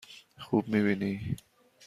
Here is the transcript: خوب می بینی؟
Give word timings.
خوب 0.37 0.65
می 0.69 0.81
بینی؟ 0.83 1.35